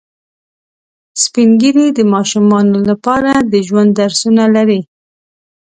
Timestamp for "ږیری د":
1.61-1.99